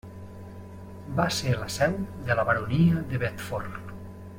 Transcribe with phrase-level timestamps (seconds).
[1.21, 1.95] Va ser la seu
[2.31, 3.95] de la baronia de Bedford.